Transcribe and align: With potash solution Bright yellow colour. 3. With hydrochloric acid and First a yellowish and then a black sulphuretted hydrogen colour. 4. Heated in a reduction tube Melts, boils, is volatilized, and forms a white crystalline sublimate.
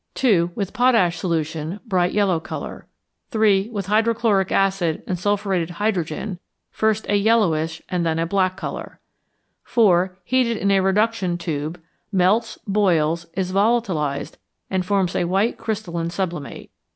With 0.55 0.73
potash 0.73 1.19
solution 1.19 1.79
Bright 1.85 2.11
yellow 2.11 2.39
colour. 2.39 2.87
3. 3.29 3.69
With 3.69 3.85
hydrochloric 3.85 4.51
acid 4.51 5.03
and 5.05 5.19
First 6.73 7.05
a 7.07 7.15
yellowish 7.15 7.83
and 7.87 8.03
then 8.03 8.17
a 8.17 8.25
black 8.25 8.59
sulphuretted 8.59 8.93
hydrogen 8.95 8.99
colour. 9.63 10.05
4. 10.05 10.17
Heated 10.23 10.57
in 10.57 10.71
a 10.71 10.79
reduction 10.79 11.37
tube 11.37 11.79
Melts, 12.11 12.57
boils, 12.65 13.27
is 13.35 13.51
volatilized, 13.51 14.37
and 14.71 14.83
forms 14.83 15.15
a 15.15 15.25
white 15.25 15.59
crystalline 15.59 16.09
sublimate. 16.09 16.71